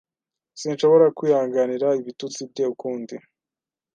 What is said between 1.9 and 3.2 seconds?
ibitutsi bye ukundi.